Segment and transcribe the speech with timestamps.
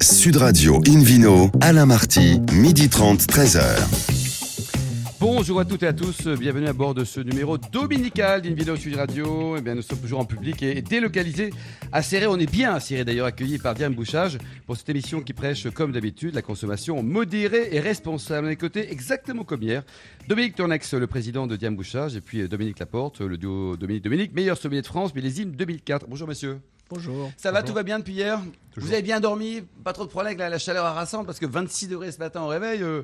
[0.00, 3.60] Sud Radio Invino, Alain Marty, midi 30, 13h.
[5.20, 8.96] Bonjour à toutes et à tous, bienvenue à bord de ce numéro dominical d'Invino Sud
[8.96, 9.56] Radio.
[9.56, 11.50] Eh bien, nous sommes toujours en public et délocalisés
[11.92, 12.26] à Serré.
[12.26, 15.68] On est bien à Serré d'ailleurs, accueillis par Diane Bouchage pour cette émission qui prêche,
[15.70, 18.46] comme d'habitude, la consommation modérée et responsable.
[18.46, 19.82] À mes côtés, exactement comme hier,
[20.28, 24.56] Dominique Tournex, le président de Diane Bouchage, et puis Dominique Laporte, le duo Dominique-Dominique, meilleur
[24.56, 26.06] sommelier de France, millésime 2004.
[26.08, 26.58] Bonjour monsieur.
[26.90, 27.30] Bonjour.
[27.36, 28.40] Ça va, tout va bien depuis hier?
[28.76, 29.62] Vous avez bien dormi?
[29.82, 32.48] Pas trop de problème avec la, chaleur harassante parce que 26 degrés ce matin au
[32.48, 32.82] réveil.
[32.82, 33.02] Euh,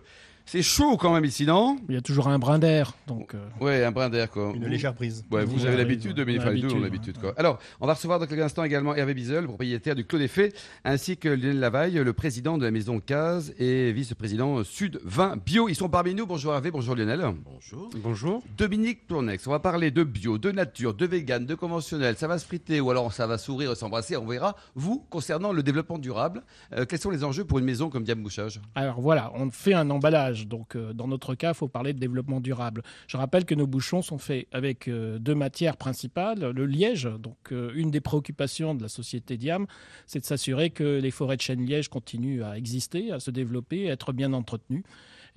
[0.51, 1.79] c'est chaud quand même ici, non?
[1.89, 3.37] Il y a toujours un brin d'air, donc.
[3.37, 4.51] Euh, ouais, un brin d'air quoi.
[4.53, 5.25] Une légère brise.
[5.31, 7.35] Ouais, vous avez l'habitude, de mais deux ont l'habitude quoi.
[7.37, 10.53] Alors, on va recevoir dans quelques instants également Hervé Bizel, propriétaire du Clos des Fées,
[10.85, 15.69] ainsi que Lionel Lavaille, le président de la maison Case et vice-président Sud 20 Bio.
[15.69, 16.27] Ils sont parmi nous.
[16.27, 17.25] Bonjour Hervé, bonjour Lionel.
[17.45, 17.89] Bonjour.
[18.03, 18.43] Bonjour.
[18.57, 22.17] Dominique Tournex, on va parler de bio, de nature, de vegan, de conventionnel.
[22.17, 24.17] Ça va se friter ou alors ça va sourire, s'embrasser.
[24.17, 24.57] On verra.
[24.75, 26.43] Vous, concernant le développement durable,
[26.73, 29.75] euh, quels sont les enjeux pour une maison comme Diam Bouchage Alors voilà, on fait
[29.75, 32.83] un emballage donc euh, dans notre cas, il faut parler de développement durable.
[33.07, 36.51] Je rappelle que nos bouchons sont faits avec euh, deux matières principales.
[36.51, 39.67] Le liège, donc euh, une des préoccupations de la société Diam,
[40.07, 43.91] c'est de s'assurer que les forêts de chêne liège continuent à exister, à se développer,
[43.91, 44.85] à être bien entretenues.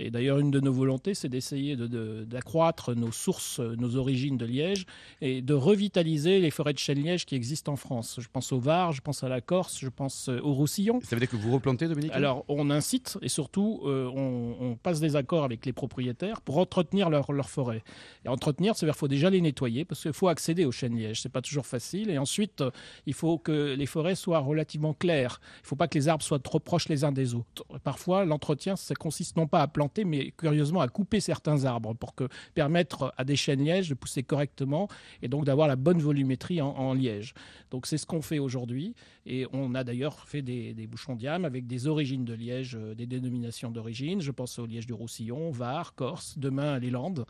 [0.03, 4.85] Et d'ailleurs, une de nos volontés, c'est d'essayer d'accroître nos sources, nos origines de liège
[5.21, 8.19] et de revitaliser les forêts de chêne-liège qui existent en France.
[8.19, 10.99] Je pense au Var, je pense à la Corse, je pense euh, au Roussillon.
[11.03, 12.11] Ça veut dire que vous replantez, Dominique?
[12.13, 17.09] Alors, on incite et surtout, euh, on, passe des accords avec les propriétaires pour entretenir
[17.09, 17.83] leurs leur forêts.
[18.25, 21.21] Et entretenir, c'est-à-dire qu'il faut déjà les nettoyer parce qu'il faut accéder au chêne-liège.
[21.21, 22.09] Ce n'est pas toujours facile.
[22.09, 22.71] Et ensuite, euh,
[23.05, 25.39] il faut que les forêts soient relativement claires.
[25.59, 27.63] Il ne faut pas que les arbres soient trop proches les uns des autres.
[27.83, 32.13] Parfois, l'entretien, ça consiste non pas à planter mais curieusement à couper certains arbres pour
[32.53, 34.87] permettre à des chênes lièges de pousser correctement
[35.21, 37.33] et donc d'avoir la bonne volumétrie en, liège.
[37.71, 38.93] Donc c'est ce qu'on fait aujourd'hui
[39.25, 43.05] et on a d'ailleurs fait des, bouchons diam avec des origines de liège, euh, des
[43.05, 44.21] dénominations d'origine.
[44.21, 47.25] Je pense au liège du Roussillon, Var, Corse, demain les Landes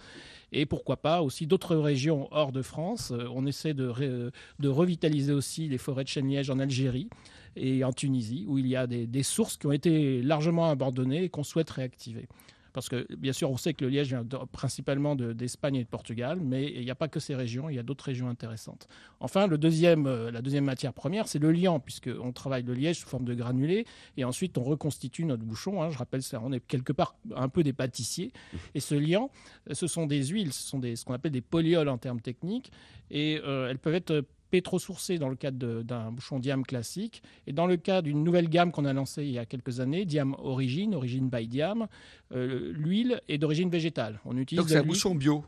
[0.52, 3.12] et pourquoi pas aussi d'autres régions hors de France.
[3.12, 7.10] Euh, on essaie de, de revitaliser aussi les forêts de chêne liège en Algérie
[7.56, 11.30] et en Tunisie, où il y a des, sources qui ont été largement abandonnées et
[11.30, 12.28] qu'on souhaite réactiver.
[12.74, 16.40] Parce que, bien sûr, on sait que le liège vient principalement d'Espagne et de Portugal,
[16.42, 18.88] mais il n'y a pas que ces régions, il y a d'autres régions intéressantes.
[19.20, 23.00] Enfin, le deuxième, euh, la deuxième matière première, c'est le liant, puisqu'on travaille le liège
[23.00, 23.86] sous forme de granulés,
[24.18, 25.84] et ensuite on reconstitue notre bouchon.
[25.84, 25.92] Hein.
[25.92, 28.32] je rappelle, ça, on est quelque part un peu des pâtissiers.
[28.74, 29.30] Et ce liant,
[29.72, 32.72] ce sont des huiles, ce sont des, ce qu'on appelle des polyols en termes techniques,
[33.12, 37.24] et euh, elles peuvent être pétro-sourcé dans le cadre d'un bouchon Diam classique.
[37.48, 40.06] Et dans le cas d'une nouvelle gamme qu'on a lancée il y a quelques années,
[40.06, 41.88] Diam Origine, Origine by Diam,
[42.34, 44.20] euh, l'huile est d'origine végétale.
[44.26, 45.44] On utilise Donc c'est un bouchon bio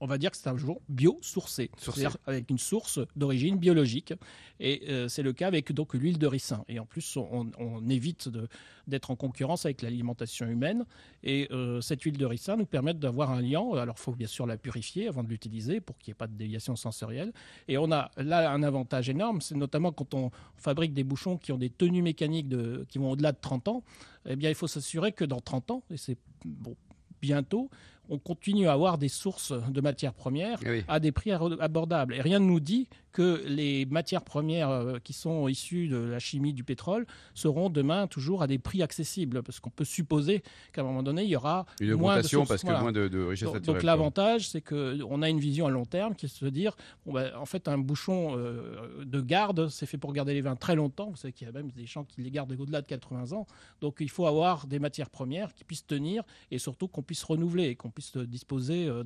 [0.00, 4.14] on va dire que c'est un jour bio-sourcé, c'est-à-dire avec une source d'origine biologique.
[4.60, 6.64] Et euh, c'est le cas avec donc l'huile de ricin.
[6.68, 7.48] Et en plus, on,
[7.88, 8.28] évite
[8.86, 10.84] d'être en concurrence avec l'alimentation humaine.
[11.22, 13.74] Et euh, cette huile de ricin nous permet d'avoir un liant.
[13.74, 16.26] Alors, il faut bien sûr la purifier avant de l'utiliser pour qu'il n'y ait pas
[16.26, 17.32] de déviation sensorielle.
[17.66, 21.52] Et on a là un avantage énorme, c'est notamment quand on fabrique des bouchons qui
[21.52, 23.82] ont des tenues mécaniques de, qui vont au-delà de 30 ans.
[24.26, 26.76] Eh bien, il faut s'assurer que dans 30 ans, et c'est bon,
[27.20, 27.70] bientôt,
[28.08, 32.14] on continue à avoir des sources de matières premières eh à des prix abordables.
[32.14, 36.18] Et rien ne nous dit que les matières premières euh, qui sont issues de la
[36.18, 40.42] chimie du pétrole seront demain toujours à des prix accessibles, parce qu'on peut supposer
[40.72, 43.52] qu'à un moment donné, il y aura une augmentation parce que moins de, de richesse
[43.52, 43.74] naturelle.
[43.74, 46.76] Donc l'avantage, c'est qu'on a une vision à long terme qui est de se dire,
[47.06, 50.56] bon, ben, en fait, un bouchon euh, de garde, c'est fait pour garder les vins
[50.56, 51.10] très longtemps.
[51.10, 53.46] Vous savez qu'il y a même des gens qui les gardent au-delà de 80 ans.
[53.80, 57.64] Donc il faut avoir des matières premières qui puissent tenir et surtout qu'on puisse renouveler
[57.64, 59.02] et qu'on puisse disposer euh,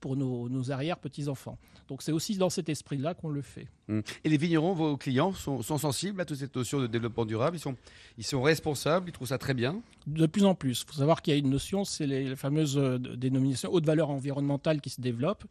[0.00, 1.56] pour nos, nos arrière-petits-enfants.
[1.88, 3.68] Donc c'est aussi dans cet esprit-là qu'on le fait.
[3.88, 4.02] Hum.
[4.24, 7.56] Et les vignerons, vos clients, sont, sensibles à toute cette notion de développement durable?
[7.56, 7.76] Ils sont,
[8.18, 9.80] ils sont responsables, ils trouvent ça très bien?
[10.06, 10.82] De plus en plus.
[10.82, 14.10] Il faut savoir qu'il y a une notion, c'est les, fameuses euh, dénominations haute valeur
[14.10, 15.44] environnementale qui se développent.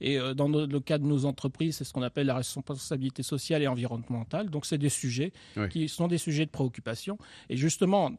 [0.00, 3.62] Et euh, dans le, cas de nos entreprises, c'est ce qu'on appelle la responsabilité sociale
[3.62, 4.50] et environnementale.
[4.50, 5.32] Donc c'est des sujets
[5.70, 7.18] qui sont des sujets de préoccupation.
[7.48, 8.12] Et justement,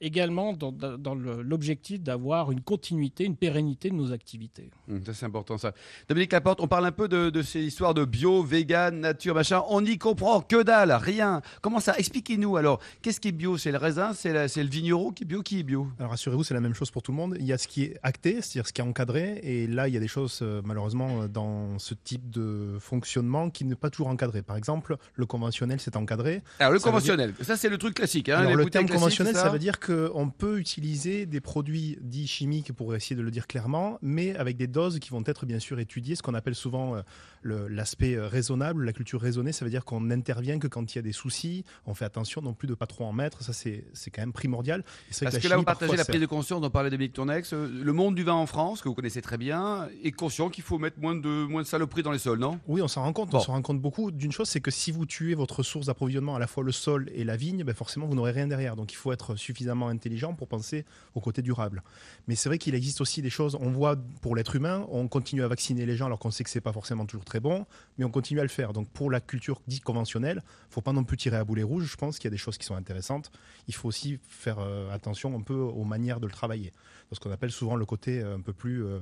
[0.00, 4.70] également dans, dans l'objectif d'avoir une continuité, une pérennité de nos activités.
[4.88, 5.72] Hum, ça c'est important ça.
[6.08, 9.62] Dominique Laporte, on parle un peu de, de ces histoires de bio, vegan, nature, machin.
[9.68, 11.42] On n'y comprend que dalle, rien.
[11.60, 12.78] Comment ça Expliquez-nous alors.
[13.02, 13.58] Qu'est-ce qui est bio?
[13.58, 15.88] C'est le raisin C'est le vigneron qui est bio Qui est bio?
[15.98, 17.36] Alors rassurez-vous, c'est la même chose pour tout le monde.
[17.40, 19.40] Il y a ce qui est acté, c'est-à-dire ce qui est encadré.
[19.42, 23.50] Et là, il y a des choses, euh, malheureusement, euh, dans ce type de fonctionnement
[23.50, 24.42] qui n'est pas toujours encadré.
[24.42, 26.42] Par exemple, le conventionnel, c'est encadré.
[26.60, 28.28] Alors le conventionnel, ça c'est le truc classique.
[28.28, 32.94] Hein, le terme conventionnel, ça, veut dire qu'on peut utiliser des produits dits chimiques, pour
[32.94, 36.14] essayer de le dire clairement, mais avec des doses qui vont être bien sûr étudiées,
[36.14, 38.84] ce qu'on appelle souvent euh, l'aspect raisonnable raisonnable.
[38.84, 41.64] La culture raisonnée, ça veut dire qu'on n'intervient que quand il y a des soucis.
[41.86, 43.42] On fait attention non plus de pas trop en mettre.
[43.42, 44.84] Ça, c'est quand même primordial.
[45.08, 47.52] Parce la que là, vous partagez parfois, la prise de conscience dont parlait Dominique Tournex.
[47.52, 50.62] Euh, Le monde du vin en France, que vous connaissez très bien, est conscient qu'il
[50.62, 52.60] faut mettre moins de, moins de saloperies dans les sols, non?
[52.66, 53.30] Oui, on s'en rend compte.
[53.30, 53.38] Bon.
[53.38, 54.10] On s'en rend compte beaucoup.
[54.10, 57.10] D'une chose, c'est que si vous tuez votre source d'approvisionnement, à la fois le sol
[57.14, 58.76] et la vigne, ben forcément, vous n'aurez rien derrière.
[58.76, 61.82] Donc, il faut être suffisamment intelligent pour penser au côté durable.
[62.28, 63.56] Mais c'est vrai qu'il existe aussi des choses.
[63.60, 66.50] On voit pour l'être humain, on continue à vacciner les gens alors qu'on sait que
[66.50, 67.64] c'est pas forcément toujours très bon,
[67.96, 68.72] mais on continue à le faire.
[68.72, 71.84] Donc, pour la culture dite conventionnelle, faut pas non plus tirer à boulet rouge.
[71.90, 73.30] Je pense qu'il y a des choses qui sont intéressantes.
[73.68, 76.72] Il faut aussi faire euh, attention un peu aux manières de le travailler.
[77.12, 79.00] Ce qu'on appelle souvent le côté euh, un peu plus euh,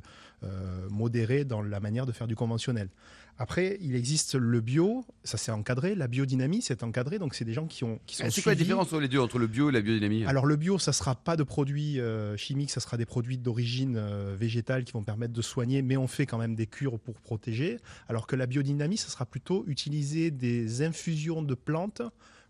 [0.90, 2.88] modéré dans la manière de faire du conventionnel.
[3.38, 7.55] Après, il existe le bio, ça c'est encadré, la biodynamie c'est encadré, donc c'est des
[7.55, 9.46] gens qui, ont, qui sont Eh, C'est quoi la différence entre les deux, entre le
[9.46, 10.25] bio et la biodynamie?
[10.26, 13.96] Alors le bio, ça sera pas de produits euh, chimiques, ça sera des produits d'origine
[13.96, 17.20] euh, végétale qui vont permettre de soigner, mais on fait quand même des cures pour
[17.20, 17.79] protéger.
[18.08, 22.02] Alors que la biodynamie, ça sera plutôt utiliser des infusions de plantes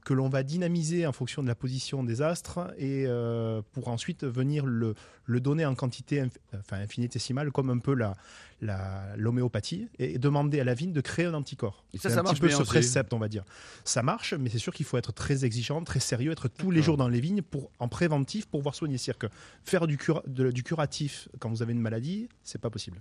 [0.04, 4.24] que l'on va dynamiser en fonction de la position des astres et euh, pour ensuite
[4.24, 4.94] venir le,
[5.26, 8.16] le donner en quantité inf- enfin, infinitésimale, comme un peu la,
[8.60, 11.84] la- l'homéopathie, et demander à la vigne de créer un anticorps.
[11.94, 13.44] Et ça, ça un marche petit peu bien ce précepte, on va dire.
[13.84, 16.82] Ça marche, mais c'est sûr qu'il faut être très exigeant, très sérieux, être tous les
[16.82, 18.98] jours dans les vignes pour, en préventif pour pouvoir soigner.
[18.98, 19.34] C'est-à-dire que
[19.64, 23.00] faire du, cura- de- du curatif quand vous avez une maladie, c'est pas possible.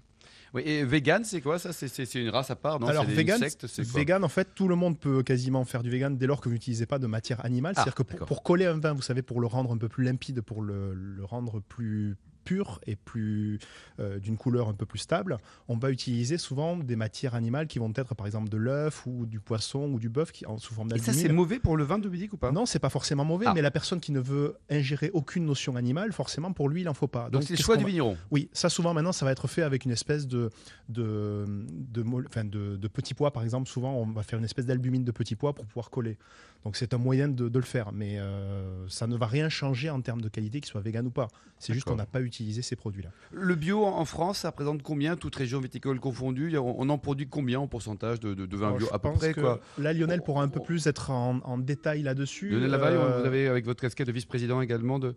[0.53, 1.71] Oui, et vegan, c'est quoi ça?
[1.71, 2.87] C'est- une race à part, non?
[2.87, 3.69] Alors vegan, quoi?
[3.77, 6.55] vegan, en fait, tout le monde peut quasiment faire du vegan dès lors que vous
[6.55, 7.73] n'utilisez pas de matière animale.
[7.75, 10.03] Ah, C'est-à-dire que pour, coller un vin, vous savez, pour le rendre un peu plus
[10.03, 13.59] limpide, pour le, le rendre plus pur et plus
[13.99, 17.79] euh, d'une couleur un peu plus stable, on va utiliser souvent des matières animales qui
[17.79, 20.73] vont être par exemple de l'œuf ou du poisson ou du bœuf qui en sous
[20.73, 22.51] forme Et ça, c'est mauvais pour le vin de Dominique ou pas?
[22.51, 23.53] Non, c'est pas forcément mauvais, Ah.
[23.53, 26.93] mais la personne qui ne veut ingérer aucune notion animale, forcément pour lui, il en
[26.93, 27.29] faut pas.
[27.29, 28.17] Donc c'est le choix du va- vigneron.
[28.31, 30.49] oui, ça souvent maintenant, ça va être fait avec une espèce de,
[30.89, 33.69] de, de, enfin, de, de petits pois, par exemple.
[33.69, 36.17] Souvent, on va faire une espèce d'albumine de petits pois pour pouvoir coller.
[36.63, 39.89] Donc c'est un moyen de, de le faire, mais euh, ça ne va rien changer
[39.89, 41.27] en termes de qualité, qu'il soit vegan ou pas.
[41.57, 43.09] C'est juste qu'on n'a pas utilisé ces produits-là.
[43.31, 46.55] Le bio en France, ça représente combien, toute région viticole confondue?
[46.57, 48.87] On en produit combien en pourcentage de, de, de vin Alors, bio?
[48.89, 49.59] je À peu près, que quoi?
[49.79, 52.49] Là, Lionel pourra un peu plus être en, en détail là-dessus.
[52.51, 55.15] Lionel Lavaille, Euh, vous avez avec votre casquette de vice-président également de.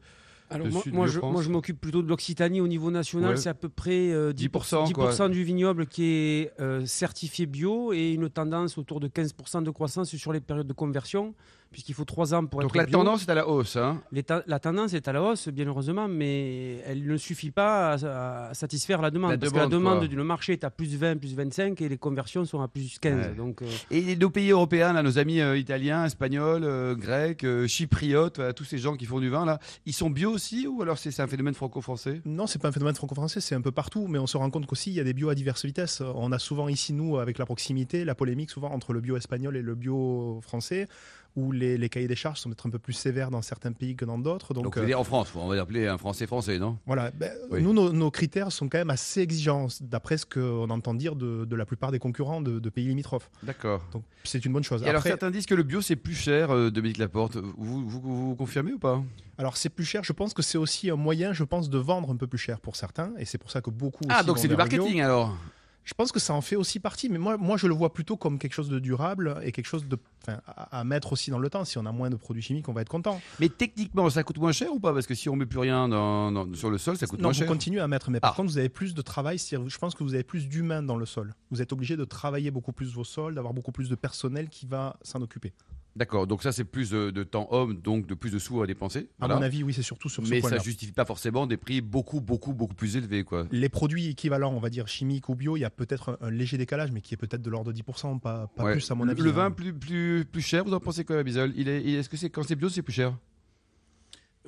[0.51, 1.33] Alors moi, je, France.
[1.33, 3.31] moi, je m'occupe plutôt de l'Occitanie au niveau national.
[3.31, 3.37] Ouais.
[3.37, 5.11] C'est à peu près euh, 10%, 10%, quoi.
[5.11, 9.71] 10% du vignoble qui est euh, certifié bio et une tendance autour de 15% de
[9.71, 11.35] croissance sur les périodes de conversion,
[11.75, 12.99] puisqu'il faut 3 ans pour Donc être la bio.
[12.99, 13.75] tendance est à la hausse.
[13.75, 17.95] Hein ta- la tendance est à la hausse, bien heureusement, mais elle ne suffit pas
[17.95, 19.33] à, à satisfaire la demande.
[19.33, 21.89] La parce demande, que la demande du marché est à plus 20, plus 25 et
[21.89, 23.15] les conversions sont à plus 15.
[23.31, 23.35] Ouais.
[23.35, 27.67] Donc, euh, Et nos pays européens, là, nos amis euh, italiens, espagnols, euh, grecs, euh,
[27.67, 30.81] chypriotes, voilà, tous ces gens qui font du vin, là, ils sont bio aussi ou
[30.81, 32.21] alors c'est c'est un phénomène franco-français?
[32.25, 34.67] Non, c'est pas un phénomène franco-français, c'est un peu partout, mais on se rend compte
[34.67, 36.03] qu'aussi il y a des bio à diverses vitesses.
[36.15, 39.57] On a souvent ici, nous, avec la proximité, la polémique souvent entre le bio espagnol
[39.57, 40.87] et le bio français,
[41.37, 43.97] où les, les cahiers des charges sont peut-être un peu plus sévères dans certains pays
[43.97, 44.55] que dans d'autres.
[44.55, 46.79] Donc, Donc, euh, dire en France, on va appeler un français français, non?
[46.87, 47.61] Voilà, Ben, Oui.
[47.63, 51.45] nous, nos, nos critères sont quand même assez exigeants, d'après ce qu'on entend dire de,
[51.45, 53.31] de la plupart des concurrents de, de pays limitrophes.
[53.43, 53.83] D'accord.
[53.93, 54.83] Donc c'est une bonne chose.
[54.85, 57.37] Et alors certains disent que le bio c'est plus cher, euh, Dominique Laporte.
[57.37, 59.03] Vous, vous, vous confirmez ou pas?
[59.37, 62.11] Alors c'est plus cher, je pense que c'est aussi un moyen, je pense, de vendre
[62.13, 64.39] un peu plus cher pour certains, et c'est pour ça que beaucoup Ah aussi donc
[64.39, 64.59] c'est du bio.
[64.59, 65.37] marketing alors
[65.85, 68.17] Je pense que ça en fait aussi partie, mais moi, moi je le vois plutôt
[68.17, 71.51] comme quelque chose de durable et quelque chose de, à, à mettre aussi dans le
[71.51, 71.65] temps.
[71.67, 73.21] Si on a moins de produits chimiques, on va être content.
[73.39, 74.95] Mais techniquement ça coûte moins cher ou pas?
[74.95, 77.25] Parce que si on met plus rien dans- dans- sur le sol, ça coûte non,
[77.25, 77.47] moins vous cher.
[77.49, 78.37] continuez à mettre, mais par Ah.
[78.37, 79.39] contre, vous avez plus de travail.
[79.39, 81.35] Je pense que vous avez plus d'humains dans le sol.
[81.51, 84.67] Vous êtes obligé de travailler beaucoup plus vos sols, d'avoir beaucoup plus de personnel qui
[84.67, 85.53] va s'en occuper.
[85.97, 88.67] D'accord, donc ça c'est plus de, de temps homme, donc de plus de sous à
[88.67, 89.09] dépenser.
[89.21, 89.37] À Voilà.
[89.37, 92.21] mon avis, oui, c'est surtout sur ce Mais ça justifie pas forcément des prix beaucoup,
[92.21, 93.47] beaucoup, beaucoup plus élevés, quoi.
[93.53, 96.31] Les produits équivalents, on va dire chimiques ou bio, il y a peut-être un, un
[96.31, 98.73] léger décalage, mais qui est peut-être de l'ordre de 10%, pas, pas Ouais.
[98.73, 99.23] plus à mon Le- avis.
[99.23, 99.33] Le hein.
[99.35, 101.53] vin plus, plus, plus cher, vous en pensez quoi, Bisol?
[101.55, 103.17] Il est, il- Est-ce que c'est quand c'est bio, c'est plus cher?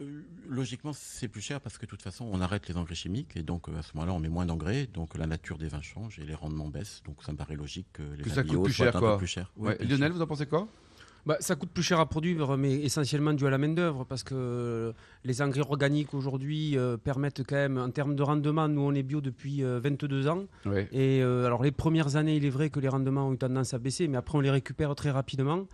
[0.00, 3.36] Euh, Logiquement, c'est plus cher parce que de toute façon, on arrête les engrais chimiques
[3.36, 5.80] et donc euh, à ce moment-là, on met moins d'engrais, donc la nature des vins
[5.82, 7.02] change et les rendements baissent.
[7.06, 8.98] Donc ça me paraît logique que les Que vins ça coûte bio plus soient un
[8.98, 9.12] quoi.
[9.12, 9.52] peu plus cher.
[9.56, 9.76] Ouais.
[9.84, 10.68] Lionel, vous en pensez quoi?
[11.26, 14.94] Bah, ça coûte plus cher à produire, mais essentiellement dû à la main-d'œuvre, parce que
[15.24, 19.02] les engrais organiques aujourd'hui euh, permettent quand même, en termes de rendement, nous on est
[19.02, 20.44] bio depuis euh, 22 ans.
[20.66, 20.88] Ouais.
[20.92, 23.74] Et euh, alors les premières années, il est vrai que les rendements ont eu tendance
[23.74, 25.66] à baisser, mais après on les récupère très rapidement.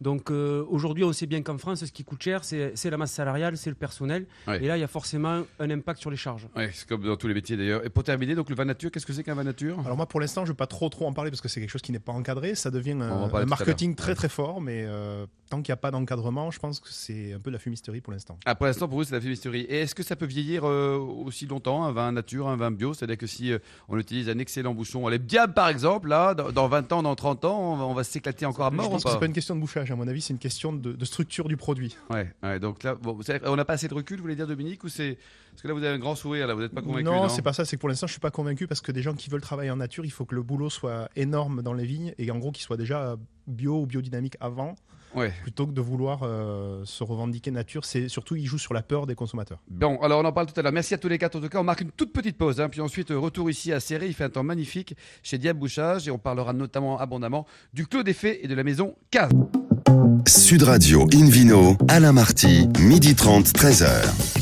[0.00, 3.12] Donc euh, aujourd'hui, on sait bien qu'en France, ce qui coûte cher, c'est la masse
[3.12, 4.26] salariale, c'est le personnel.
[4.48, 4.62] Ouais.
[4.62, 6.48] Et là, il y a forcément un impact sur les charges.
[6.56, 7.84] Ouais, c'est comme dans tous les métiers d'ailleurs.
[7.84, 9.78] Et pour terminer, donc le vin nature, qu'est-ce que c'est qu'un vin nature?
[9.84, 11.60] Alors moi, pour l'instant, je ne vais pas trop trop en parler parce que c'est
[11.60, 12.54] quelque chose qui n'est pas encadré.
[12.54, 16.50] Ça devient un, marketing très très fort, mais euh, tant qu'il n'y a pas d'encadrement,
[16.50, 18.38] je pense que c'est un peu de la fumisterie pour l'instant.
[18.46, 19.62] Ah, pour l'instant, pour vous, c'est la fumisterie.
[19.62, 22.94] Et est-ce que ça peut vieillir euh, aussi longtemps, un vin nature, un vin bio?
[22.94, 26.52] C'est-à-dire que si euh, on utilise un excellent bouchon, les diables par exemple, là, dans,
[26.52, 29.02] dans 20 ans, dans 30 ans, on va, s'éclater encore à Je mort ou pense
[29.02, 29.26] que pas c'est pas?
[29.26, 31.96] une question de bouchage, à mon avis, c'est une question de, de structure du produit.
[32.08, 34.84] Ouais, ouais, donc là, bon, on n'a pas assez de recul, vous voulez dire, Dominique
[34.84, 35.18] ou c'est...
[35.50, 37.28] Parce que là, vous avez un grand sourire, là, vous n'êtes pas convaincu non, Non,
[37.28, 37.64] c'est pas ça.
[37.64, 39.70] C'est que pour l'instant, je suis pas convaincu parce que des gens qui veulent travailler
[39.72, 42.52] en nature, il faut que le boulot soit énorme dans les vignes et en gros
[42.52, 43.16] qu'il soit déjà
[43.48, 44.76] bio ou biodynamique avant,
[45.14, 45.32] Ouais.
[45.42, 47.84] plutôt que de vouloir euh, se revendiquer nature.
[47.84, 49.58] C'est surtout, ils jouent sur la peur des consommateurs.
[49.68, 50.72] Bon, alors on en parle tout à l'heure.
[50.72, 51.36] Merci à tous les quatre.
[51.36, 52.60] En tout cas, on marque une toute petite pause.
[52.60, 54.06] hein, puis ensuite, retour ici à Serré.
[54.06, 56.06] Il fait un temps magnifique chez Diable Bouchage.
[56.08, 59.30] Et on parlera notamment abondamment du Clos des Fées et de la maison Case.
[60.26, 64.39] Sud Radio Invino, Alain Marty, midi 30, 13h.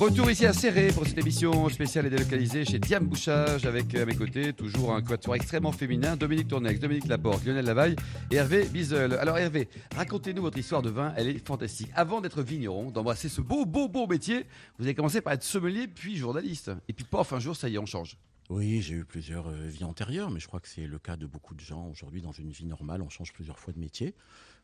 [0.00, 4.06] Retour ici à Serré pour cette émission spéciale et délocalisée chez Diam Bouchage avec à
[4.06, 7.96] mes côtés toujours un quatuor extrêmement féminin, Dominique Tournex, Dominique Laporte, Lionel Lavaille
[8.30, 9.12] et Hervé Bizel.
[9.12, 11.90] Alors Hervé, racontez-nous votre histoire de vin, elle est fantastique.
[11.94, 14.46] Avant d'être vigneron, d'embrasser ce beau, beau, beau métier,
[14.78, 16.70] vous avez commencé par être sommelier puis journaliste.
[16.88, 18.16] Et puis paf, un jour, ça y est, on change.
[18.48, 21.26] Oui, j'ai eu plusieurs euh, vies antérieures, mais je crois que c'est le cas de
[21.26, 22.22] beaucoup de gens aujourd'hui.
[22.22, 24.14] Dans une vie normale, on change plusieurs fois de métier.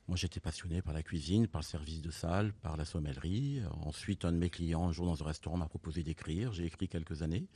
[0.08, 3.60] Moi, j'étais passionné par la cuisine, par le service de salle, par la sommellerie.
[3.84, 6.52] Ensuite, un de mes clients, un jour dans un restaurant, m'a proposé d'écrire.
[6.52, 7.46] J'ai écrit quelques années.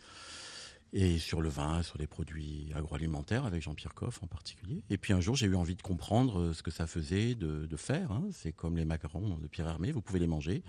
[0.93, 4.83] Et sur le vin, sur les produits agroalimentaires, avec Jean-Pierre Coff en particulier.
[4.91, 7.67] Et puis un jour, j'ai eu envie de comprendre euh, ce que ça faisait de,
[7.67, 8.11] de faire.
[8.11, 8.25] hein.
[8.33, 10.65] C'est comme les macarons de Pierre Hermé, vous pouvez les manger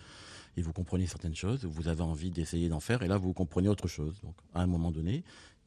[0.58, 3.68] et vous comprenez certaines choses, vous avez envie d'essayer d'en faire, et là, vous comprenez
[3.70, 4.20] autre chose.
[4.22, 5.24] Donc, à un moment donné,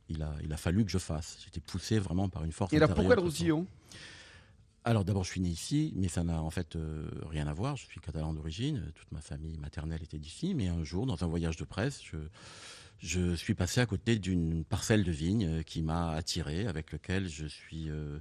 [0.09, 1.38] il a, il a fallu que je fasse.
[1.42, 2.73] J'étais poussé vraiment par une force.
[2.73, 3.23] Et alors pourquoi le.
[3.23, 3.66] Roussillon?
[4.87, 7.75] Alors d'abord, je suis né ici, mais ça n'a en fait euh, rien à voir.
[7.76, 11.26] Je suis catalan d'origine, toute ma famille maternelle était d'ici, mais un jour, dans un
[11.26, 12.19] voyage de presse, je,
[12.99, 17.29] je suis passé à côté d'une parcelle de vigne euh, qui m'a attiré, avec lequel
[17.29, 17.88] je suis...
[17.88, 18.19] euh,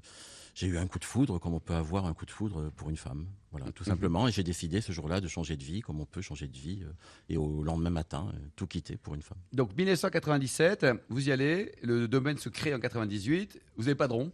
[0.56, 2.90] j'ai eu un coup de foudre, comme on peut avoir un coup de foudre pour
[2.90, 3.26] une femme.
[3.52, 4.28] Voilà, tout simplement.
[4.30, 6.80] Et j'ai décidé ce jour-là de changer de vie, comme on peut changer de vie,
[6.84, 6.94] euh,
[7.28, 9.40] et au lendemain matin, tout quitter pour une femme.
[9.52, 14.14] Donc 1997, vous y allez, le domaine se crée en 98, vous n'avez pas de
[14.14, 14.32] rond,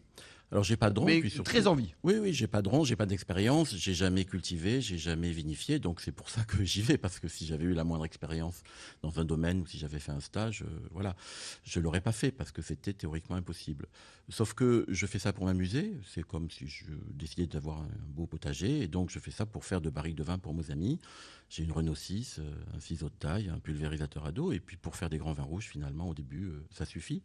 [0.51, 1.94] Alors j'ai pas de don, mais puis surtout- très envie.
[2.03, 5.77] Oui, oui, j'ai pas de rond, j'ai pas d'expérience, j'ai jamais cultivé, j'ai jamais vinifié,
[5.77, 8.63] donc c'est pour ça que j'y vais, parce que si j'avais eu la moindre expérience
[9.03, 11.15] dans un domaine ou si j'avais fait un stage, euh, voilà,
[11.63, 13.86] je l'aurais pas fait parce que c'était théoriquement impossible.
[14.29, 18.25] Sauf que je fais ça pour m'amuser, c'est comme si je décidais d'avoir un beau
[18.25, 21.00] potager, et donc je fais ça pour faire de barriques de vin pour mes amis.
[21.51, 24.77] J'ai une Renault 6, euh, un ciseau de taille, un pulvérisateur à dos, et puis
[24.77, 27.22] pour faire des grands vins rouges, finalement, au début, euh, ça suffit,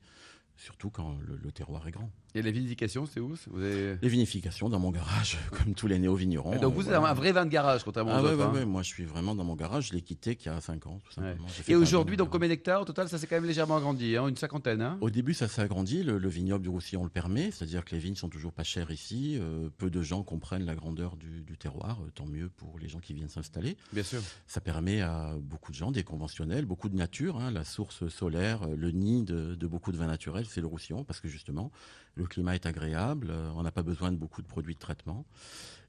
[0.56, 2.10] surtout quand le- le terroir est grand.
[2.36, 3.96] Et la vinification, c'est où vous avez...
[4.02, 6.56] Les vinifications dans mon garage, comme tous les néo-vignerons.
[6.56, 6.98] Donc euh, vous voilà.
[6.98, 8.38] êtes un vrai vin de garage, contrairement Ah aux ouais, autres.
[8.38, 8.52] ouais, hein.
[8.54, 10.86] ouais, moi je suis vraiment dans mon garage, je l'ai quitté qu'il y a 5
[10.88, 11.46] ans, tout simplement.
[11.68, 14.36] Et aujourd'hui, donc combien d'hectares au total Ça s'est quand même légèrement agrandi, hein, une
[14.36, 14.82] cinquantaine.
[14.82, 16.02] hein Au début, ça s'est agrandi.
[16.02, 18.90] Le, le vignoble du Roussillon le permet, c'est-à-dire que les vignes sont toujours pas chères
[18.90, 19.38] ici.
[19.40, 22.00] euh, peu de gens comprennent la grandeur du, du terroir.
[22.04, 23.76] euh, tant mieux pour les gens qui viennent s'installer.
[23.92, 24.20] Bien sûr.
[24.48, 27.38] Ça permet à beaucoup de gens, des conventionnels, beaucoup de nature.
[27.52, 31.04] la source solaire, euh, le nid de, de beaucoup de vins naturels, c'est le Roussillon,
[31.04, 31.70] parce que justement,
[32.14, 33.28] le climat est agréable.
[33.30, 35.24] euh, on n'a pas besoin de beaucoup de produits de traitement.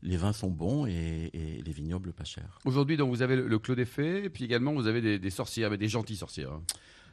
[0.03, 2.59] Les vins sont bons et, et les vignobles pas chers.
[2.65, 5.19] Aujourd'hui, donc vous avez le, le Clos des Fées, et puis également vous avez des,
[5.19, 6.51] des sorcières, mais des gentilles sorcières.
[6.51, 6.63] hein.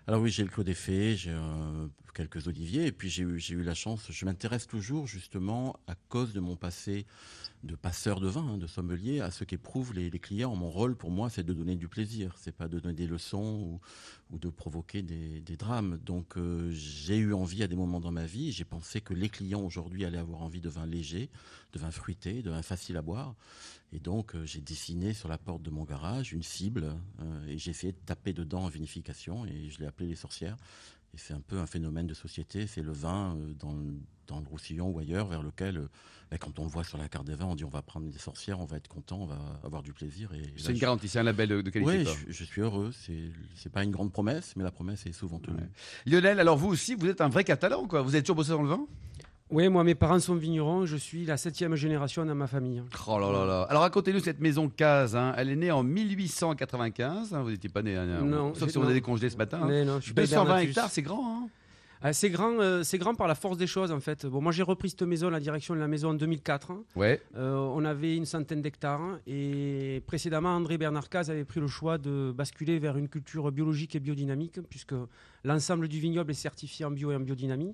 [0.08, 3.38] Alors oui, j'ai le Clos des Fées, j'ai euh, quelques oliviers, et puis j'ai eu,
[3.38, 7.06] j'ai eu la chance, je m'intéresse toujours justement à cause de mon passé
[7.62, 10.54] de passeur de vin, hein, de sommelier, à ce qu'éprouvent les, clients.
[10.56, 13.80] Mon rôle pour moi, c'est de donner du plaisir, c'est pas de donner des leçons
[14.30, 15.98] ou, de provoquer des, des drames.
[16.04, 19.28] Donc euh, j'ai eu envie à des moments dans ma vie, j'ai pensé que les
[19.28, 21.30] clients aujourd'hui allaient avoir envie de vin léger,
[21.72, 23.34] de vin fruité, de vin facile à boire.
[23.92, 27.58] Et donc, euh, j'ai dessiné sur la porte de mon garage une cible euh, et
[27.58, 30.56] j'ai essayé de taper dedans en vinification et je l'ai appelé les sorcières.
[31.14, 32.66] Et c'est un peu un phénomène de société.
[32.66, 33.84] C'est le vin euh, dans, le,
[34.26, 35.88] dans le Roussillon ou ailleurs vers lequel, euh,
[36.30, 38.10] bah, quand on le voit sur la carte des vins, on dit on va prendre
[38.10, 40.32] des sorcières, on va être content, on va avoir du plaisir.
[40.32, 42.04] Et C'est une garantie, c'est un label de, qualité.
[42.04, 42.14] Quoi.
[42.28, 42.92] je, je suis heureux.
[42.92, 45.58] C'est c'est pas une grande promesse, mais la promesse est souvent tenue.
[45.58, 45.68] Ouais.
[46.06, 48.00] Lionel, alors vous aussi, vous êtes un vrai catalan, quoi.
[48.00, 48.86] Vous êtes toujours bossé dans le vin?
[49.52, 50.86] Oui, moi, mes parents sont vignerons.
[50.86, 52.78] Je suis la septième génération dans ma famille.
[52.78, 52.84] hein.
[53.06, 53.62] Oh là là là.
[53.68, 55.14] Alors racontez-nous cette maison case.
[55.14, 55.34] hein.
[55.36, 57.34] Elle est née en 1895.
[57.34, 57.42] hein.
[57.42, 57.94] Vous n'étiez pas né.
[57.96, 58.06] hein.
[58.24, 58.92] Non, Sauf si on a non.
[58.92, 59.60] décongelé ce matin.
[59.68, 60.68] Mais non, je suis pas 220 Hibernatus.
[60.70, 61.50] hectares, c'est grand.
[62.04, 64.26] Ah, c'est grand, euh, c'est grand par la force des choses en fait.
[64.26, 66.72] Bon, moi j'ai repris cette maison, la direction de la maison en 2004.
[66.72, 66.82] hein.
[66.96, 67.20] ouais.
[67.36, 71.98] Euh, on avait une centaine d'hectares et précédemment André Bernard Caz avait pris le choix
[71.98, 74.94] de basculer vers une culture biologique et biodynamique puisque
[75.44, 77.72] l'ensemble du vignoble est certifié en bio et en biodynamie.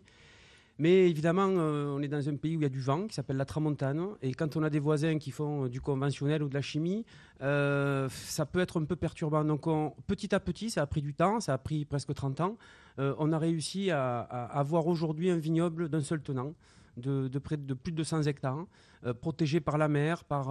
[0.80, 3.14] Mais évidemment, euh, on est dans un pays où il y a du vent qui
[3.14, 6.48] s'appelle la tramontane et quand on a des voisins qui font euh, du conventionnel ou
[6.48, 7.04] de la chimie,
[7.42, 9.44] euh, ça peut être un peu perturbant.
[9.44, 12.40] Donc on- petit à petit, ça a pris du temps, ça a pris presque 30
[12.40, 12.56] ans,
[12.98, 16.52] on a réussi à, avoir aujourd'hui un vignoble d'un seul tenant.
[16.96, 18.66] de, de près de plus de 200 hectares,
[19.20, 20.48] protégés par la mer, par,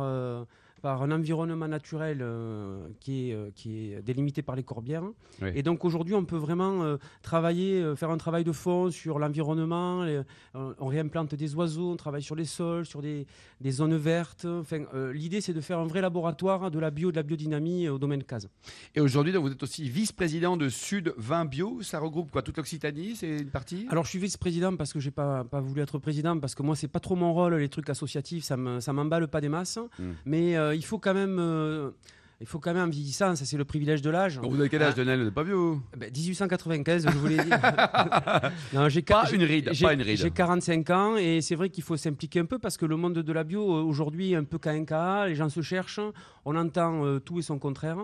[0.81, 5.03] par un environnement naturel euh, qui, est, euh, qui est délimité par les corbières.
[5.41, 5.49] Oui.
[5.55, 10.05] Et donc aujourd'hui, on peut vraiment euh, travailler, faire un travail de fond sur l'environnement.
[10.53, 13.25] on réimplante des oiseaux, on travaille sur les sols, sur des,
[13.61, 14.45] des zones vertes.
[14.45, 17.97] Enfin, L'idée, c'est de faire un vrai laboratoire de la bio, de la biodynamie au
[17.97, 18.49] domaine CASE.
[18.95, 21.81] Et aujourd'hui, vous êtes aussi vice-président de Sud 20 Bio.
[21.81, 22.41] Ça regroupe quoi?
[22.41, 23.87] Toute l'Occitanie C'est une partie?
[23.89, 26.75] Alors, je suis vice-président parce que j'ai pas, pas voulu être président, parce que moi,
[26.75, 29.79] c'est pas trop mon rôle, les trucs associatifs, ça me- ça m'emballe pas des masses.
[29.99, 30.03] Mm.
[30.25, 31.37] Mais euh, il faut quand même.
[31.39, 31.91] euh,
[32.39, 34.39] il faut quand même, en vieillissant, ça c'est le privilège de l'âge.
[34.43, 34.99] Vous avez quel âge, Ah.
[34.99, 35.57] Lionel Vous n'êtes pas vieux
[35.97, 37.49] Ben, 1895, je vous l'ai dit.
[38.73, 40.17] non, j'ai Pas une ride, j'ai- pas une ride.
[40.17, 43.13] J'ai 45 ans et c'est vrai qu'il faut s'impliquer un peu parce que le monde
[43.13, 44.91] de la bio euh, aujourd'hui est un peu KNK,
[45.27, 45.99] les gens se cherchent,
[46.45, 47.97] on entend euh, tout et son contraire.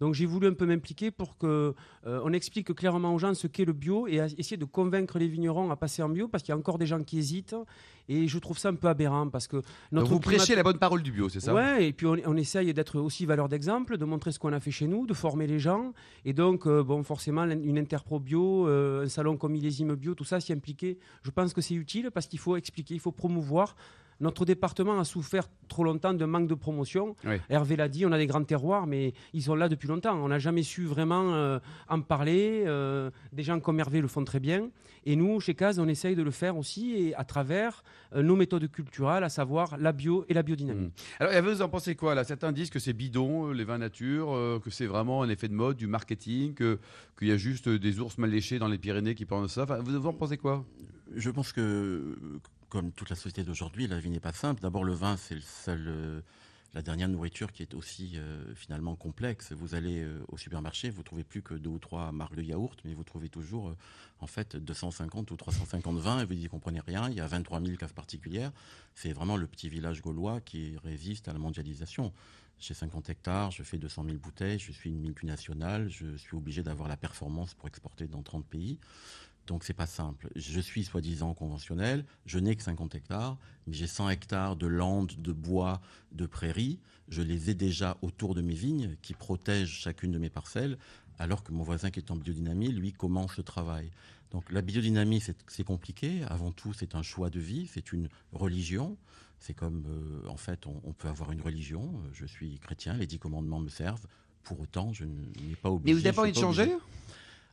[0.00, 1.74] Donc j'ai voulu un peu m'impliquer pour que
[2.06, 5.18] euh, on explique clairement aux gens ce qu'est le bio et à- essayer de convaincre
[5.18, 7.54] les vignerons à passer en bio parce qu'il y a encore des gens qui hésitent
[8.08, 10.62] et je trouve ça un peu aberrant parce que Donc, notre Vous climat- prêchez la
[10.62, 11.54] bonne parole du bio, c'est ça?
[11.54, 14.58] Ouais, et puis on, on essaye d'être aussi valeur d'exemple, de montrer ce qu'on a
[14.60, 15.92] fait chez nous, de former les gens.
[16.24, 20.24] Et donc, euh, bon, forcément, une interpro bio, euh, un salon comme Millésime Bio, tout
[20.24, 23.76] ça, s'y impliquer, je pense que c'est utile parce qu'il faut expliquer, il faut promouvoir.
[24.20, 27.16] Notre département a souffert trop longtemps d'un manque de promotion.
[27.24, 27.36] Oui.
[27.48, 30.14] Hervé l'a dit, on a des grands terroirs, mais ils sont là depuis longtemps.
[30.22, 31.58] On n'a jamais su vraiment euh,
[31.88, 32.64] en parler.
[32.66, 34.70] euh, des gens comme Hervé le font très bien.
[35.06, 37.82] Et nous, chez Caz, on essaye de le faire aussi et à travers
[38.14, 40.86] euh, nos méthodes culturelles, à savoir la bio et la biodynamie.
[40.88, 40.90] Mm.
[41.20, 42.22] Alors, et vous en pensez quoi là?
[42.24, 45.48] Certains disent que c'est bidon, euh, les vins nature, euh, que c'est vraiment un effet
[45.48, 46.78] de mode, du marketing, que-
[47.18, 49.62] qu'il y a juste des ours mal léchés dans les Pyrénées qui pensent ça.
[49.62, 50.64] Enfin, vous, vous en pensez quoi?
[51.16, 52.16] Je pense que,
[52.70, 54.62] comme toute la société d'aujourd'hui, la vie n'est pas simple.
[54.62, 56.20] D'abord, le vin, c'est euh,
[56.72, 59.52] la dernière nourriture qui est aussi euh, finalement complexe.
[59.52, 62.78] Vous allez euh, au supermarché, vous trouvez plus que deux ou trois marques de yaourt,
[62.84, 63.74] mais vous trouvez toujours
[64.20, 67.10] en fait 250 ou 350 vins et vous n'y comprenez rien.
[67.10, 68.52] Il y a 23 000 caves particulières.
[68.94, 72.12] C'est vraiment le petit village gaulois qui résiste à la mondialisation.
[72.60, 76.62] J'ai 50 hectares, je fais 200 000 bouteilles, je suis une multinationale, je suis obligé
[76.62, 78.78] d'avoir la performance pour exporter dans 30 pays.
[79.46, 80.28] Donc c'est pas simple.
[80.36, 85.12] Je suis soi-disant conventionnel, je n'ai que 50 hectares, mais j'ai 100 hectares de landes,
[85.18, 85.80] de bois,
[86.12, 86.78] de prairies.
[87.08, 90.78] Je les ai déjà autour de mes vignes qui protègent chacune de mes parcelles,
[91.18, 93.90] alors que mon voisin qui est en biodynamie, lui, commence le travail.
[94.30, 96.22] Donc la biodynamie, c'est compliqué.
[96.28, 98.96] Avant tout, c'est un choix de vie, c'est une religion.
[99.40, 101.90] C'est comme, euh, en fait, on, on peut avoir une religion.
[102.12, 104.06] Je suis chrétien, les dix commandements me servent.
[104.44, 105.94] Pour autant, je n'ai pas oublié.
[105.94, 106.78] Mais vous n'avez pas envie de changer obligé.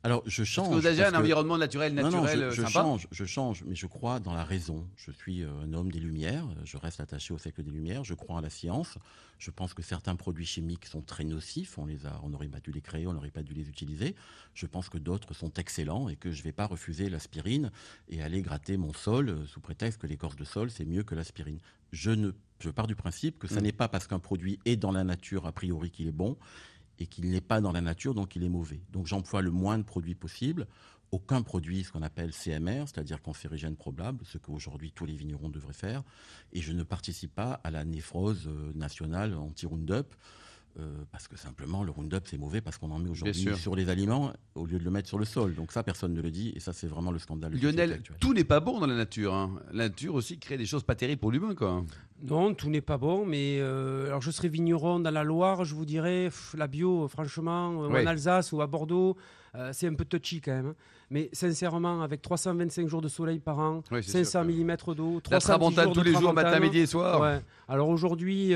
[0.04, 0.70] Alors, je change.
[0.70, 2.72] Parce que vous avez un que- environnement naturel, non, non, naturel, je, euh, je sympa.
[2.72, 4.88] change, je change, mais je crois dans la raison.
[4.96, 8.14] Je suis euh, un homme des Lumières, je reste attaché au siècle des Lumières, je
[8.14, 8.98] crois en la science.
[9.40, 12.60] Je pense que certains produits chimiques sont très nocifs, on les a, on n'aurait pas
[12.60, 14.16] dû les créer, on n'aurait pas dû les utiliser.
[14.54, 17.72] Je pense que d'autres sont excellents et que je ne vais pas refuser l'aspirine
[18.10, 21.16] et aller gratter mon sol euh, sous prétexte que l'écorce de sol c'est mieux que
[21.16, 21.60] l'aspirine.
[21.92, 23.64] Je ne, je pars du principe que ce Mm.
[23.64, 26.38] n'est pas parce qu'un produit est dans la nature a priori qu'il est bon
[27.00, 28.82] et qu'il n'est pas dans la nature, donc il est mauvais.
[28.92, 30.68] Donc j'emploie le moins de produits possible,
[31.12, 35.74] aucun produit, ce qu'on appelle CMR, c'est-à-dire cancérigène probable, ce qu'aujourd'hui tous les vignerons devraient
[35.74, 36.04] faire,
[36.54, 40.16] et je ne participe pas à la néphrose euh, nationale anti-Roundup,
[40.80, 43.90] euh, parce que simplement le Roundup c'est mauvais parce qu'on en met aujourd'hui sur les
[43.90, 45.56] aliments au lieu de le mettre sur le sol.
[45.56, 47.54] Donc ça personne ne le dit, et ça c'est vraiment le scandale.
[47.54, 49.34] Lionel, tout n'est pas bon dans la nature.
[49.34, 49.60] hein.
[49.72, 51.84] La nature aussi crée des choses pas terribles pour l'humain, quoi.
[52.24, 55.76] Non, tout n'est pas bon, mais euh, alors je serais vigneron dans la Loire, je
[55.76, 59.16] vous dirais, pff, la bio, franchement, euh, en Alsace ou à Bordeaux,
[59.56, 60.68] euh, c'est un peu touchy quand même.
[60.68, 60.76] hein.
[61.10, 64.96] Mais sincèrement, avec 325 jours de soleil par an, Ouais, c'est 500 sûr que- mm
[64.96, 67.22] d'eau, La 310 tramontane jours tous de les jours, matin, midi et soir.
[67.22, 67.40] Ouais.
[67.70, 68.54] Alors aujourd'hui,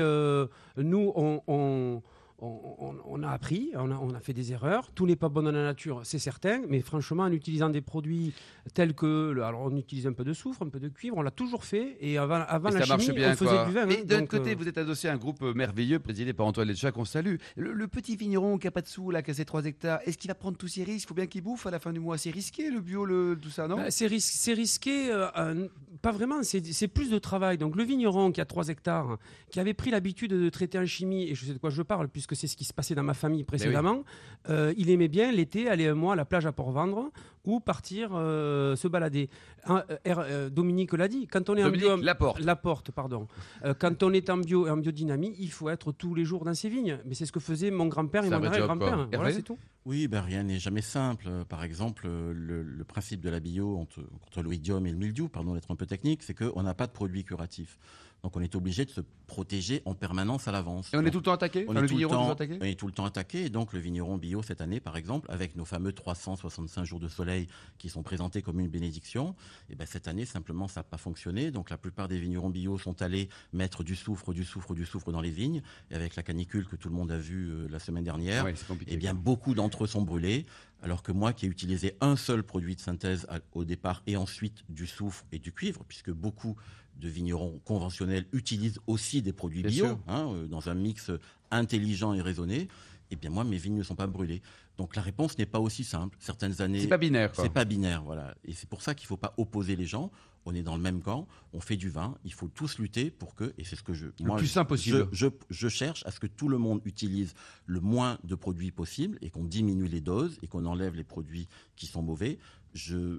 [0.76, 2.02] nous, on, on-
[2.44, 4.90] on- on- on a appris, on a, on a fait des erreurs.
[4.92, 6.62] Tout n'est pas bon dans la nature, c'est certain.
[6.68, 8.32] Mais franchement, en utilisant des produits
[8.74, 11.22] tels que, le- alors on utilise un peu de soufre, un peu de cuivre, on
[11.22, 11.96] l'a toujours fait.
[12.00, 13.64] Et avant, avant Et la ça marche chimie, bien, on faisait quoi.
[13.66, 13.86] du vin.
[13.86, 14.04] Mais hein.
[14.04, 17.04] d'un côté, euh, vous êtes adossé à un groupe merveilleux présidé par Antoine Letcha qu'on
[17.04, 17.36] salue.
[17.56, 20.00] Le, le petit vigneron qui a pas de sous, là, qui a ses 3 hectares,
[20.06, 21.04] est-ce qu'il va prendre tous ses risques?
[21.04, 22.18] Il faut bien qu'il bouffe à la fin du mois.
[22.18, 23.76] C'est risqué, le bio, le, tout ça, non?
[23.76, 25.68] Bah, c'est ris- c'est risqué, euh, euh,
[26.00, 27.58] pas vraiment, c'est c'est plus de travail.
[27.58, 29.18] Donc le vigneron qui a 3 hectares,
[29.50, 32.08] qui avait pris l'habitude de traiter en chimie, et je sais de quoi je parle,
[32.08, 34.04] puisque c'est ce qui se passait dans ma famille précédemment,
[34.48, 37.10] euh, il aimait bien l'été aller un mois à la plage à Port-Vendre
[37.44, 39.28] ou partir euh, se balader.
[39.68, 42.34] Euh, euh, Dominique l'a dit, quand on est Dominique en bio...
[42.38, 43.26] La porte, pardon.
[43.64, 46.44] Euh, quand on est en bio et en biodynamie, il faut être tous les jours
[46.44, 46.98] dans ses vignes.
[47.04, 48.38] Mais c'est ce que faisait mon grand-père et mon.
[48.38, 49.58] Voilà, c'est tout.
[49.84, 51.26] Oui, ben rien n'est jamais simple.
[51.28, 54.96] Euh, Par exemple, euh, le, le principe de la bio entre, contre l'oïdium et le
[54.96, 57.78] mildiou, pardon d'être un peu technique, c'est qu'on n'a pas de produit curatif.
[58.22, 60.92] Donc on est obligé de se protéger en permanence à l'avance.
[60.94, 62.64] Et on est tout le temps attaqué on Enfin, est, tout le temps, attaqué on
[62.64, 63.44] est tout le temps attaqué.
[63.46, 67.08] Et donc, le vigneron bio, cette année, par exemple, avec nos fameux 365 jours de
[67.08, 69.34] soleil qui sont présentés comme une bénédiction,
[69.70, 71.50] et ben, cette année, simplement, ça n'a pas fonctionné.
[71.50, 75.10] Donc, la plupart des vignerons bio sont allés mettre du soufre, du soufre, du soufre
[75.10, 75.62] dans les vignes.
[75.90, 78.54] Et avec la canicule que tout le monde a vue euh, la semaine dernière, Ouais,
[78.68, 78.92] compliqué.
[78.94, 80.46] eh bien, beaucoup d'entre eux sont brûlés.
[80.82, 84.64] Alors que moi, qui ai utilisé un seul produit de synthèse au départ et ensuite
[84.68, 86.56] du soufre et du cuivre, puisque beaucoup
[86.96, 91.10] de vignerons conventionnels utilisent aussi des produits Bien bio hein, euh, dans un mix
[91.50, 92.68] intelligent et raisonné,
[93.12, 94.42] eh bien moi, mes vignes ne sont pas brûlées.
[94.78, 96.16] Donc la réponse n'est pas aussi simple.
[96.20, 98.34] Certaines années, C'est pas binaire, c'est pas binaire, voilà.
[98.44, 100.10] Et c'est pour ça qu'il ne faut pas opposer les gens.
[100.44, 103.36] On est dans le même camp, on fait du vin, il faut tous lutter pour
[103.36, 104.06] que, et c'est ce que je...
[104.06, 105.06] Le plus simple possible.
[105.12, 107.34] Je, je- je cherche à ce que tout le monde utilise
[107.66, 111.46] le moins de produits possible et qu'on diminue les doses et qu'on enlève les produits
[111.76, 112.38] qui sont mauvais.
[112.74, 113.18] Je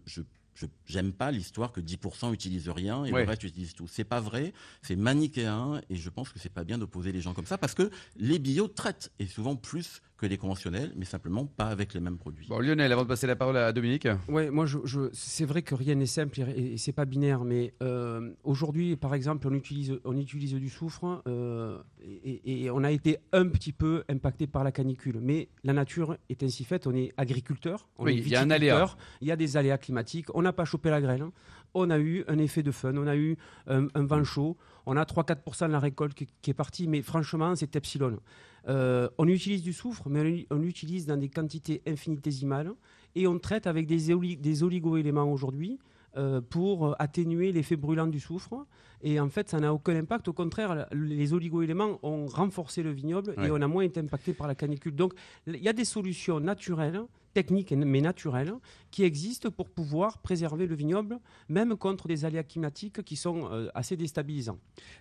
[0.86, 3.24] j'aime pas l'histoire que 10% utilisent rien et Ouais.
[3.24, 3.88] le reste utilise tout.
[3.88, 7.34] C'est pas vrai, c'est manichéen et je pense que c'est pas bien d'opposer les gens
[7.34, 11.46] comme ça parce que les bio traitent et souvent plus que les conventionnels, mais simplement
[11.46, 12.48] pas avec les mêmes produits.
[12.48, 14.08] Bon, Lionel, avant de passer la parole à Dominique.
[14.30, 17.44] Ouais, moi, je, je- c'est vrai que rien n'est simple et, et c'est pas binaire,
[17.44, 22.84] mais euh, aujourd'hui, par exemple, on utilise, on utilise du soufre euh, et, et on
[22.86, 25.20] a été un petit peu impacté par la canicule.
[25.22, 26.88] Mais la nature est ainsi faite.
[26.88, 28.76] On est agriculteur, on Oui, est il y a un aléa.
[28.76, 30.28] viticulteur, Il y a des aléas climatiques.
[30.34, 31.22] On n'a pas chopé la grêle.
[31.24, 31.32] hein.
[31.74, 32.96] On a eu un effet de fun.
[32.96, 33.36] On a eu
[33.68, 34.56] un, un vent chaud.
[34.86, 36.88] On a 3-4% de la récolte qui, qui est partie.
[36.88, 38.20] Mais franchement, c'est epsilon.
[38.68, 42.72] Euh, on utilise du soufre, mais on l'utilise dans des quantités infinitésimales
[43.16, 45.80] et on traite avec des, oli- des oligo-éléments aujourd'hui
[46.16, 48.66] euh, pour euh, atténuer l'effet brûlant du soufre.
[49.02, 50.30] Et en fait, ça n'a aucun impact.
[50.30, 53.48] Au contraire, les oligo-éléments ont renforcé le vignoble Ouais.
[53.48, 54.96] et on a moins été impacté par la canicule.
[54.96, 55.14] Donc,
[55.46, 57.02] il y a des solutions naturelles,
[57.34, 58.54] techniques mais naturelles,
[58.92, 63.68] qui existent pour pouvoir préserver le vignoble, même contre des aléas climatiques qui sont euh,
[63.76, 64.60] assez déstabilisants.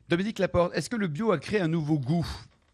[0.09, 2.27] Dominique Laporte, est-ce que le bio a créé un nouveau goût?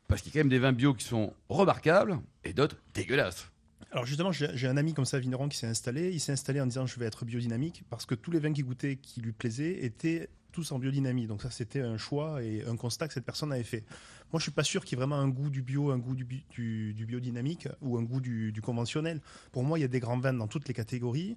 [0.08, 3.50] Parce qu'il y a quand même des vins bio qui sont remarquables et d'autres dégueulasses.
[3.92, 6.10] Alors justement, j'ai un ami comme ça, vigneron, qui s'est installé.
[6.12, 8.64] Il s'est installé en disant je vais être biodynamique parce que tous les vins qu'il
[8.64, 11.26] goûtait qui lui plaisaient étaient tous en biodynamie.
[11.26, 13.84] Donc ça, c'était un choix et un constat que cette personne avait fait.
[14.32, 16.14] Moi, je suis pas sûr qu'il y ait vraiment un goût du bio, un goût
[16.14, 19.20] du, bi- du- du biodynamique ou un goût du conventionnel.
[19.52, 21.36] Pour moi, il y a des grands vins dans toutes les catégories.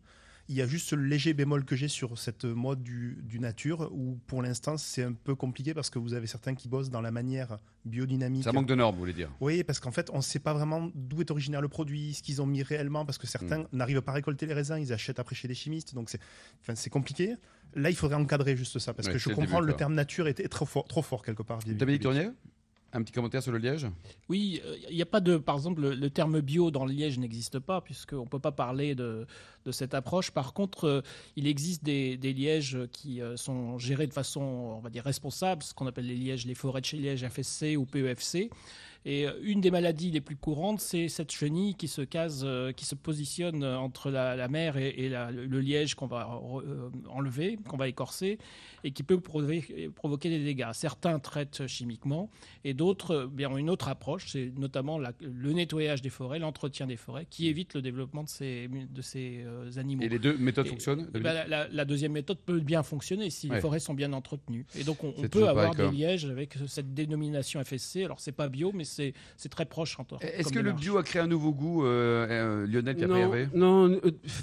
[0.49, 3.89] Il y a juste le léger bémol que j'ai sur cette mode du, du nature
[3.93, 6.99] où pour l'instant c'est un peu compliqué parce que vous avez certains qui bossent dans
[7.01, 8.43] la manière biodynamique.
[8.43, 9.30] Ça manque de normes, vous voulez dire?
[9.39, 12.21] Oui, parce qu'en fait, on ne sait pas vraiment d'où est originaire le produit, ce
[12.21, 13.67] qu'ils ont mis réellement, parce que certains Mm.
[13.73, 16.19] n'arrivent pas à récolter les raisins, ils achètent après chez des chimistes, donc c'est
[16.67, 17.36] enfin, compliqué.
[17.73, 20.27] Là, il faudrait encadrer juste ça, parce Ouais, que je comprends début, le terme nature
[20.27, 21.60] était trop fort, trop fort quelque part.
[21.65, 22.01] Dominique.
[22.01, 22.30] Tournier
[22.93, 23.88] Un petit commentaire sur le liège?
[24.27, 27.19] Oui, euh, il n'y a pas de, par exemple, le, terme bio dans le liège
[27.19, 29.25] n'existe pas, puisqu'on ne peut pas parler de,
[29.71, 30.32] cette approche.
[30.32, 31.01] Par contre, euh,
[31.38, 35.63] il existe des, des lièges qui euh, sont gérés de façon, on va dire, responsable,
[35.63, 38.49] ce qu'on appelle les lièges, les forêts de chez liège FSC ou PEFC.
[39.03, 42.71] Et euh, une des maladies les plus courantes, c'est cette chenille qui se case, euh,
[42.71, 46.29] qui se positionne euh, entre la, la mer et, et la- le liège qu'on va
[47.09, 48.37] enlever, qu'on va écorcer,
[48.83, 50.67] et qui peut provoquer, provoquer des dégâts.
[50.73, 52.29] Certains traitent chimiquement,
[52.63, 56.85] et d'autres bien, ont une autre approche, c'est notamment la- le nettoyage des forêts, l'entretien
[56.87, 59.43] des forêts, qui évite le développement de ces, de ces
[59.77, 60.03] animaux.
[60.03, 63.55] Et les deux méthodes Et- fonctionnent ben, la, deuxième méthode peut bien fonctionner si Ouais.
[63.55, 64.65] les forêts sont bien entretenues.
[64.77, 68.03] Et donc, on, on peut avoir des lièges avec cette dénomination FSC.
[68.05, 69.99] Alors, c'est pas bio, mais c'est c'est très proche.
[69.99, 72.97] en tant- Est-ce que le bio a créé un nouveau goût, euh, euh, Lionel,
[73.54, 73.99] Non, euh,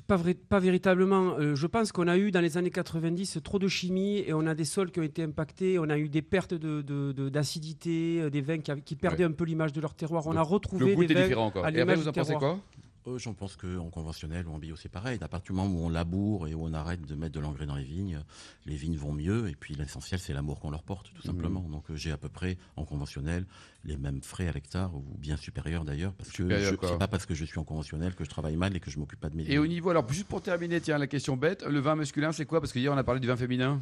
[0.06, 1.36] pas, vrai- pas véritablement.
[1.38, 4.46] Euh, je pense qu'on a eu dans les années 90 trop de chimie et on
[4.46, 5.78] a des sols qui ont été impactés.
[5.78, 9.44] On a eu des pertes de- de- de- d'acidité, des vins qui, perdaient un peu
[9.44, 10.26] l'image de leur terroir.
[10.26, 11.22] On Le- a Le retrouvé goût des est vins.
[11.24, 11.64] différent encore.
[11.64, 12.58] à Et Hervé, l'image vous en pensez quoi?
[13.06, 15.18] Euh, J'en pense qu'en conventionnel ou en bio, c'est pareil.
[15.22, 17.66] À partir du moment où on laboure et où on arrête de mettre de l'engrais
[17.66, 18.20] dans les vignes,
[18.66, 19.48] les vignes vont mieux.
[19.48, 21.60] Et puis l'essentiel, c'est l'amour qu'on leur porte, tout simplement.
[21.60, 23.46] Donc euh, j'ai à peu près en conventionnel
[23.84, 26.88] les mêmes frais à l'hectare, ou bien supérieurs d'ailleurs, parce que Supérieur, quoi.
[26.90, 28.98] c'est pas parce que je suis en conventionnel que je travaille mal et que je
[28.98, 29.58] m'occupe pas de mes Et vignes.
[29.60, 32.60] au niveau, alors juste pour terminer, tiens, la question bête, le vin masculin, c'est quoi?
[32.60, 33.80] Parce que hier, on a parlé du vin féminin.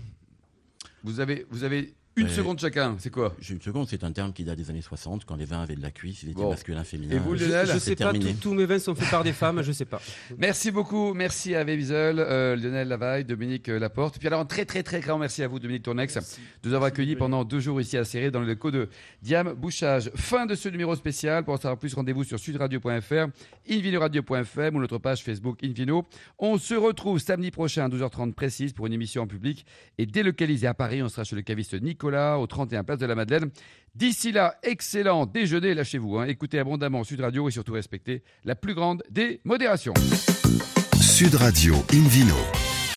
[1.02, 4.42] Vous avez, vous avez une seconde chacun, c'est quoi une seconde, c'est un terme qui
[4.44, 6.50] date des années 60, quand les vins avaient de la cuisse, ils étaient Bon.
[6.50, 7.16] masculins, féminins.
[7.16, 8.32] Et vous, Je, Lionel je C'est sais pas, terminé.
[8.32, 10.00] tous- tous mes vins sont faits par des femmes, je sais pas.
[10.38, 14.18] Merci beaucoup, merci à Wiesel, euh, Lionel Lavaille, Dominique euh, Laporte.
[14.18, 16.14] Puis alors, un très très très grand merci à vous, Dominique Tournex,
[16.62, 18.88] de nous avoir accueillis pendant deux jours ici à Serré dans le locaux de
[19.22, 20.10] Diam Bouchage.
[20.14, 21.44] Fin de ce numéro spécial.
[21.44, 23.26] Pour en savoir plus, rendez-vous sur sudradio.fr,
[23.70, 26.06] invinoradio.fm ou notre page Facebook Invino.
[26.38, 29.64] On se retrouve samedi prochain à 12h30 précise pour une émission en public
[29.98, 31.02] et délocalisée à Paris.
[31.02, 31.74] On sera chez le caviste
[32.14, 33.50] Au 31 Place de la Madeleine.
[33.94, 36.18] D'ici là, excellent déjeuner, lâchez-vous.
[36.18, 36.26] hein.
[36.26, 39.94] Écoutez abondamment Sud Radio et surtout respectez la plus grande des modérations.
[41.00, 42.65] Sud Radio Invino.